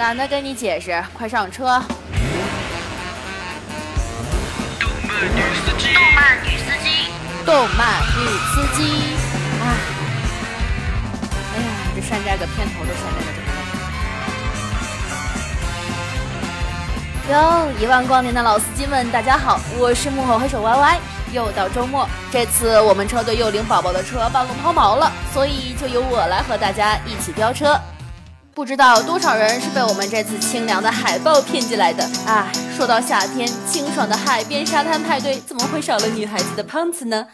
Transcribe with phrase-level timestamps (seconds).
[0.00, 1.78] 懒得跟你解释，快上车。
[5.92, 6.88] 动漫女司机，
[7.44, 8.80] 动漫女司机，
[9.60, 9.62] 哎，
[11.54, 13.30] 哎呀，这山寨个片头都山寨的
[17.28, 20.98] 这么哟，一万光年的老司机们，大家好，我是幕后黑手 Y Y。
[21.32, 27.78] 又到周末，这次我们车队又领宝宝的车半路抛锚了，所以就由我来和大家一起飙车。
[28.60, 32.06] 不知道多少人是被我们这次清凉的海报骗进来的。
[32.26, 32.46] 哎，
[32.76, 37.26] 说到夏天，清爽的海边沙滩派对，怎么会少了女孩子的胖子呢？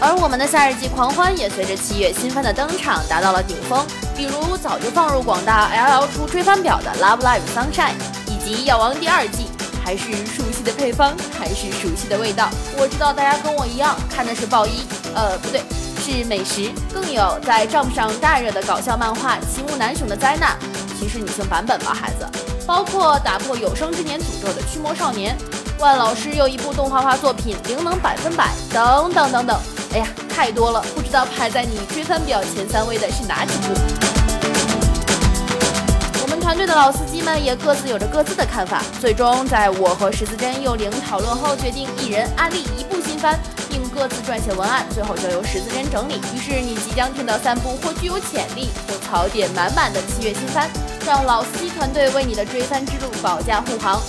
[0.00, 3.86] 而我们的夏日季狂欢也随着七月新番的登场达到了顶峰，
[4.16, 7.94] 比如早就放入广大 L L 出追番表的 Love Live Sunshine，
[8.26, 9.46] 以及药王第二季。
[9.84, 12.50] 还是熟悉的配方，还是熟悉的味道。
[12.76, 14.84] 我知道大家跟我一样看的是爆衣，
[15.14, 15.62] 呃，不对，
[16.12, 16.70] 是美食。
[16.92, 20.50] 更有在账上大热的搞笑漫画《奇木南雄的灾难》，
[21.00, 22.26] 其实女性版本吧，孩子。
[22.66, 25.36] 包括打破有生之年诅咒的驱魔少年，
[25.78, 29.60] 万老师又一部动画化作品《灵能百分百》，等等等等。
[29.92, 33.95] 哎呀，太多了，不知道排在你追番表前三位的是哪几部。
[36.46, 43.36] 团队的老司机们也各自有着各自的看法，最终在我和十字针幼灵讨论后，决定一人安利一部新番，
[43.68, 46.20] 并各自撰写文案，最后交由十字针整理。
[46.32, 50.70] 于是你即将听到三部或具有潜力或槽点满满的七月新番，
[51.04, 54.00] 让老司机团队为你的追番之路保驾护航。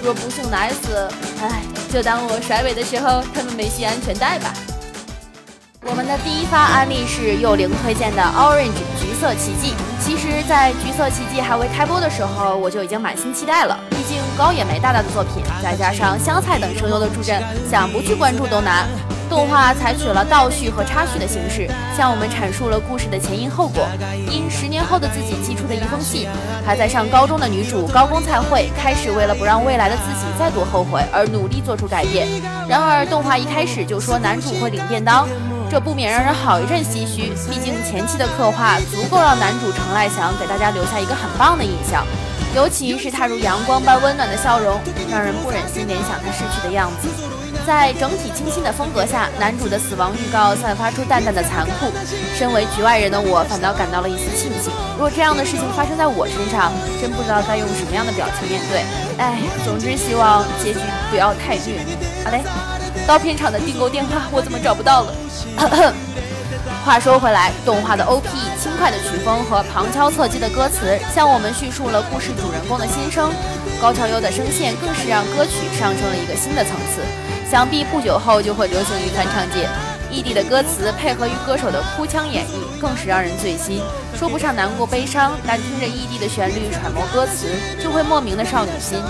[0.00, 1.08] 若不幸奶死，
[1.42, 1.60] 唉，
[1.92, 4.54] 就当我甩尾的时候他们没系安全带吧。
[5.86, 9.74] 我们的第一发安利是幼灵推荐的 Orange 橘色奇迹。
[9.98, 13.78] 其实，在橘色奇迹还未开播的时候，我就已经满心期待了。
[13.88, 18.86] 毕竟高野梅大大的作品，再加上香菜等声优的助阵，想不去关注都难。
[19.30, 23.88] 动画采取了倒叙和插叙的形式，向我们阐述了故事的前因后果。
[24.30, 26.28] 因十年后的自己寄出的一封信，
[26.66, 32.28] 还在上高中的女主高宫菜惠开始为了不让未来的自己再度后悔而努力做出改变。
[32.68, 35.26] 然而，动画一开始就说男主会领便当。
[35.70, 42.04] 这不免让人好一阵唏嘘，毕竟前期的刻画足够让男主程赖祥给大家留下一个很棒的印象，
[42.56, 47.08] 尤其是他如阳光般温暖的笑容，让人不忍心联想他逝去的样子。
[47.64, 51.86] 在整体清新的风格下，男主的死亡预告散发出淡淡的残酷。
[52.34, 54.72] 身为局外人的我，反倒感到了一丝庆幸。
[54.94, 58.82] 如果这样的事情发生在我身上，真不知道该用什么样的表情面对。
[59.18, 61.78] 哎，总之希望结局不要太虐。
[62.24, 62.42] 好嘞，
[63.10, 65.12] 刀片厂的订购电话我怎么找不到了？
[66.86, 73.32] 话说回来，动画的 OP 轻快的曲风和旁敲侧击的歌词，向我们叙述了故事主人公的心声。
[73.82, 77.02] 高桥优的声线更是让歌曲上升了一个新的层次，
[77.50, 79.68] 想必不久后就会流行于翻唱界。
[80.08, 83.82] 异地的歌词配合于歌手的哭腔演绎，更是让人醉心。
[84.16, 87.48] 说不上难过悲伤，但听着异地的旋律揣摩歌词，
[87.82, 89.02] 就会莫名的少女心。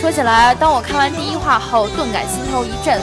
[0.00, 3.00] 说起来，当我看完第一话后，顿感心头一震。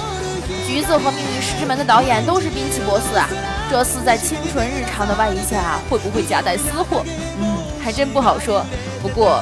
[0.68, 3.30] 橘子和命运石之门的导演都是滨崎博士啊，
[3.70, 7.06] 这厮在清纯日常的外衣下会不会夹带私货？
[7.40, 8.66] 嗯，还真不好说。
[9.02, 9.42] 不过，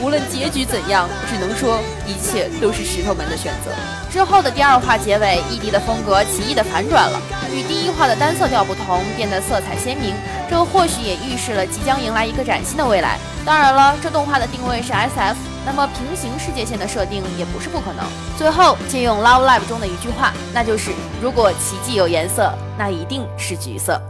[0.00, 3.72] 无论结局怎样，只能说一切都是石头门的选择。
[4.10, 7.20] 之后的第二话结尾，异地的风格奇异的反转了，
[7.52, 10.14] 与第一话的单色调不同，变得色彩鲜明。
[10.48, 13.18] 这或许也预示了即将迎来一个崭新的未来。
[13.44, 15.53] 当然了，这动画的定位是 SF。
[15.66, 18.04] 那么平行世界线的设定也不是不可能。
[18.36, 20.92] 最后借用《Love Live》中的一句话，那就是
[21.22, 24.00] “如果奇迹有颜色，那一定是橘色”。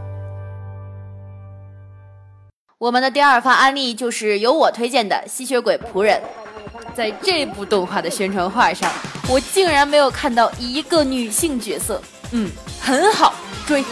[2.77, 6.21] 我们的第二发安利就是由我推荐的《吸血鬼仆人》。
[6.93, 8.89] 在这部动画的宣传画上，
[9.27, 12.01] 我竟然没有看到一个女性角色。
[12.31, 12.49] 嗯，
[12.81, 13.33] 很好
[13.65, 13.83] 追。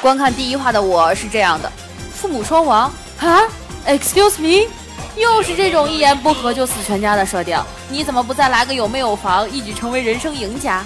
[0.00, 1.70] 观看第一话的我是这样的：
[2.14, 3.40] 父母双亡啊
[3.86, 4.68] ？Excuse me？
[5.16, 7.58] 又是这种一言不合就死全家的设定，
[7.88, 10.84] 你怎么不再来个有没有房，一举成为人生赢家？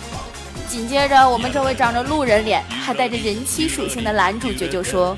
[0.69, 5.17] 紧接着，我们这位长着路人脸，还带着人妻属性的男主角就说：“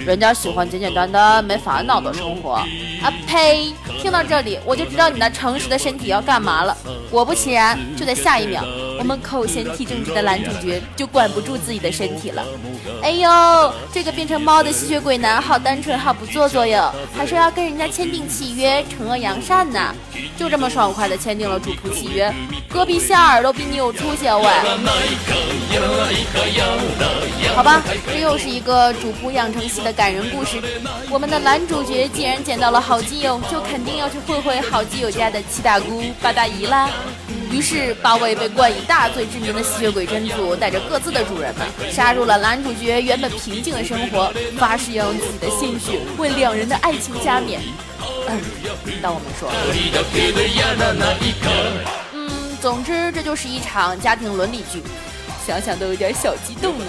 [0.00, 2.52] 人家喜欢简简单单、没烦恼的生活。”
[3.04, 3.74] 啊呸！
[4.00, 6.74] 听到这里，我就知道你那诚实的身体要干嘛了。
[7.10, 8.64] 果不其然，就在下一秒。
[8.98, 12.44] 我们口嫌体正直的男主角就管不住自己的身体了。
[13.02, 19.94] 哎呦，这个变成猫的吸血鬼男好单纯，好不做作哟，还说要跟人家签订契约，惩恶扬善呢。
[20.36, 22.32] 就这么爽快的签订了主仆契约，
[22.68, 24.42] 隔壁夏尔都比你有出息喂。
[27.54, 30.60] 好吧，这又是一个主仆养成系的感人故事。
[31.10, 36.90] 我们的男主角既然捡到了好基友，就肯定要去会会好基友家的七大姑八大姨啦。
[37.56, 47.62] 于是八位被冠以大罪之名的吸血鬼真祖带着各自的主人们，杀入了男主角原本平静的生活，发誓要用自己的鲜血为两人的爱情加冕。
[48.28, 48.38] 嗯，
[49.00, 49.50] 当我们说，
[52.12, 52.30] 嗯，
[52.60, 54.82] 总之这就是一场家庭伦理剧，
[55.46, 56.84] 想想都有点小激动呢。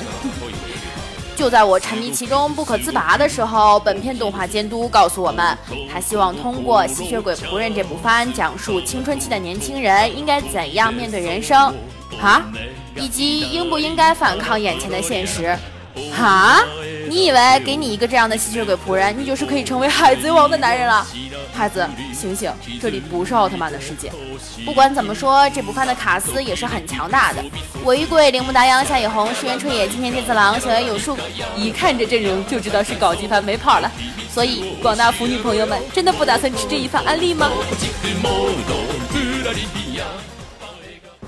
[1.38, 5.56] 就在我沉迷其中不可自拔的时候，本片动画监督告诉我们，
[5.94, 11.72] 他希望通过《吸血鬼仆人》这部番，讲述青春期的年轻人应该怎样面对人生，
[12.20, 12.44] 啊，
[12.96, 15.56] 以及应不应该反抗眼前的现实，
[16.20, 16.60] 啊。
[17.08, 21.08] 你以为给你一个这样的吸血鬼仆人，你就是可以成为海贼王的男人了？
[21.54, 22.52] 孩子，醒醒，
[22.82, 24.12] 这里不是奥特曼的世界。
[24.66, 27.44] 不管怎么说，这部番的卡斯也是很强大的。
[27.86, 31.18] 尾贵、铃木达央、夏野红、石原彻也、今天天次郎、小原有树，
[31.56, 33.90] 一看这阵容就知道是搞基番没跑了。
[34.30, 37.50] 所以，广大腐女朋友们，真的不打算吃这一番安利吗？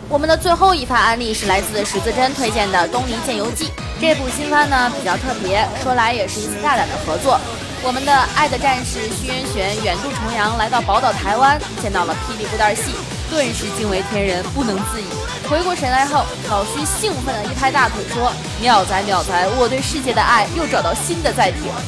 [0.08, 3.66] 我们的最后一番安利是来自十字针推荐的《东尼剑游记》
[4.00, 7.40] 这部新番呢，比较特别，说来也是一次大胆的合作。
[7.84, 12.96] 我们的爱的战士虚渊玄远渡重洋来到宝岛台湾，见到了霹雳布袋戏，
[13.30, 15.06] 顿时惊为天人，不能自已。
[15.50, 18.31] 回过神来后，老徐兴奋地一拍大腿说
[18.62, 21.81] ：“妙哉妙哉，我对世界的爱又找到新的载体了。”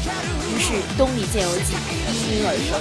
[0.61, 1.73] 于是《东离剑游记》
[2.13, 2.77] 应运而生。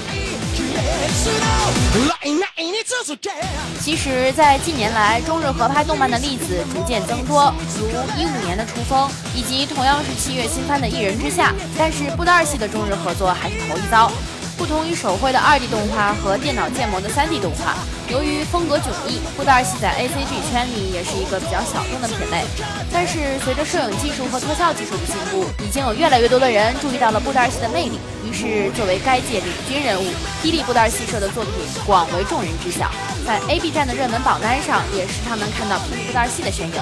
[3.81, 7.89] 其实，在近年来，中日合拍动漫的例子逐渐增多，如
[8.21, 11.53] 一五年的《雏风》，以及同样是七月新番的《一人之下》。
[11.79, 14.13] 但是，布袋戏的中日合作还是头一遭。
[14.61, 17.77] 不同于手绘的二 D 动画和电脑建模的三 D 动画，
[18.11, 22.45] 由于风格迥异，布袋戏在 ACG 圈里也是一个比较小众的品类。
[22.93, 27.99] 但是随着摄影技术和特效技术的进步，已经有越来越多的人注意到了布袋戏的魅力。
[28.23, 30.05] 于是，作为该界领军人物，
[30.45, 31.55] 霹雳布袋戏社的作品
[31.87, 32.91] 广为众人知晓，
[33.27, 36.75] 在 A B 站的热门榜单上也时常能看到霹雳布袋戏的身影。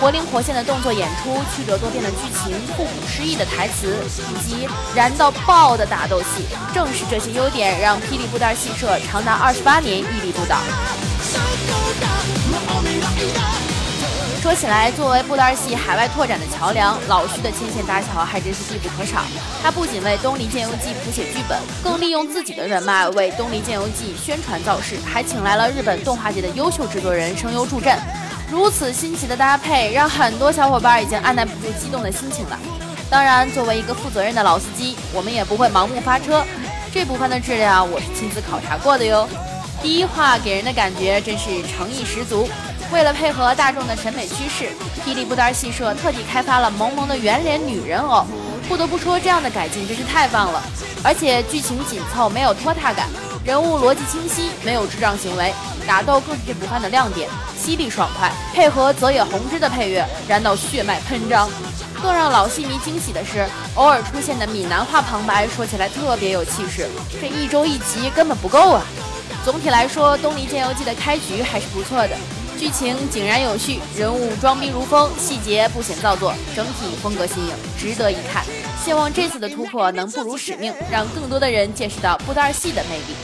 [0.00, 10.56] 活灵活现的动作演出，曲折多变的剧情，复古诗意的台词，以及燃到爆的打斗戏，正是这些优点让霹雳布袋戏社长达二十八年屹立不倒。
[14.42, 19.20] 说起来，作为布袋戏海外拓展的桥梁，老徐的牵线搭桥还真是必不可少。
[19.62, 27.98] 他不仅为《东离剑游记》谱写剧本，更利用自己的人脉为《东离剑游记》宣传造势，还请来了日本动画界的优秀制作人声优助阵。
[28.50, 32.58] 如此新奇的搭配，让很多小伙伴已经按耐不住激动的心情了。
[33.10, 36.42] 当然，作为一个负责任的老司机，我们也不会盲目发车。
[36.90, 39.28] 这部分的质量，我是亲自考察过的哟。
[39.82, 42.48] 第一话给人的感觉真是诚意十足。
[42.92, 44.70] 为了配合大众的审美趋势，
[45.04, 48.26] 霹雳布袋戏社特地开发了萌萌的圆脸女人偶。
[48.68, 50.62] 不得不说，这样的改进真是太棒了。
[51.02, 53.08] 而且剧情紧凑，没有拖沓感。
[53.44, 55.52] 人物逻辑清晰，没有智障行为，
[55.86, 61.48] 打斗更是这部番的亮点，犀利爽快，配合泽野弘之的配乐，燃到血脉喷张。
[62.02, 63.46] 更让老戏迷惊喜的是，
[63.76, 66.88] 偶尔出现的闽南话旁白，说起来特别有气势。
[67.20, 68.82] 这一周一集根本不够啊！
[69.44, 72.16] 总体来说，《东离剑游记》的开局还是不错的，
[72.60, 78.44] 剧情井然有序，人物装逼如风，细节不显造作，整体风格新颖，值得一看。
[78.84, 83.16] 希望这次的突破能不辱使命，让更多的人见识到布袋戏的魅力。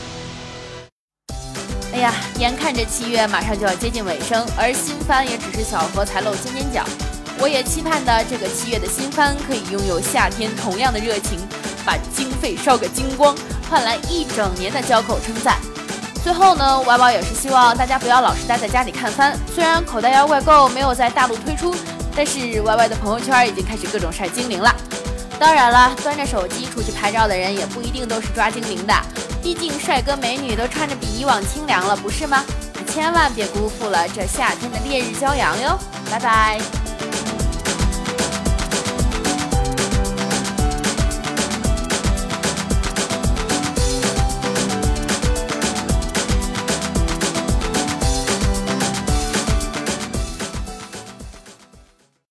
[1.93, 6.83] 哎呀，眼看着七月马上就要接近尾声，而新番也只是小荷才露尖尖角。
[7.39, 11.39] 我也期盼的这个七月的新番可以拥有夏天同样的热情，
[11.85, 13.37] 把经费烧个精光，
[13.69, 15.59] 换来一整年的交口称赞。
[16.27, 19.39] 最后呢，歪宝也是希望大家不要老是待在家里看番。
[19.55, 21.73] 虽然口袋妖怪购没有在大陆推出，
[22.17, 24.75] 但是歪歪的朋友圈已经开始各种晒精灵了。
[25.39, 28.93] 当然了，端着手机出去拍照的人也不一定都是抓精灵的。
[29.41, 32.43] 毕竟帅哥美女都穿着比以往清凉了，不是吗？
[32.89, 35.79] 千万别辜负了这夏天的烈日骄阳哟！
[36.11, 36.86] 拜拜。